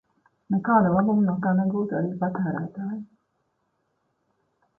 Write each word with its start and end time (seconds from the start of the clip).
Nekādu 0.53 0.93
labumu 0.95 1.25
no 1.25 1.35
tā 1.43 1.51
negūtu 1.59 1.99
arī 1.99 2.09
patērētāji. 2.25 2.99